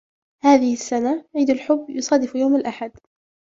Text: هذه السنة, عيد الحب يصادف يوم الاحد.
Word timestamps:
هذه 0.43 0.73
السنة, 0.73 1.25
عيد 1.35 1.49
الحب 1.49 1.85
يصادف 1.89 2.35
يوم 2.35 2.55
الاحد. 2.55 2.91